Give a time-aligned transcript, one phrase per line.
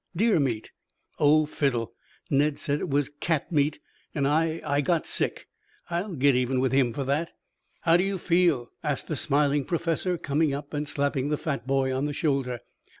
[0.15, 0.71] "Deer meat."
[1.19, 1.93] "Oh, fiddle!
[2.31, 3.79] Ned said it was cat meat
[4.15, 5.47] and I I got sick.
[5.91, 7.33] I'll get even with him for that."
[7.81, 11.93] "How do you feel?" asked the smiling Professor, coming up and slapping the fat boy
[11.93, 12.61] on the shoulder.